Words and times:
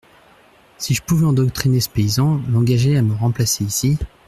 Si 0.79 0.95
je 0.95 1.01
pouvais 1.03 1.27
endoctriner 1.27 1.79
ce 1.79 1.87
paysan, 1.87 2.41
l’engager 2.49 2.97
à 2.97 3.03
me 3.03 3.13
remplacer 3.13 3.63
ici… 3.65 3.99